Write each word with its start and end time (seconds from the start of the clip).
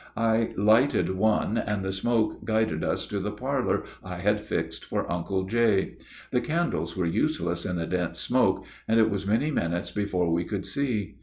I 0.17 0.55
lighted 0.57 1.11
one, 1.11 1.59
and 1.59 1.85
the 1.85 1.91
smoke 1.93 2.43
guided 2.43 2.83
us 2.83 3.05
to 3.05 3.19
the 3.19 3.29
parlor 3.29 3.83
I 4.03 4.15
had 4.17 4.41
fixed 4.43 4.83
for 4.83 5.05
Uncle 5.11 5.43
J. 5.43 5.97
The 6.31 6.41
candles 6.41 6.97
were 6.97 7.05
useless 7.05 7.67
in 7.67 7.75
the 7.75 7.85
dense 7.85 8.17
smoke, 8.19 8.65
and 8.87 8.99
it 8.99 9.11
was 9.11 9.27
many 9.27 9.51
minutes 9.51 9.91
before 9.91 10.33
we 10.33 10.43
could 10.43 10.65
see. 10.65 11.17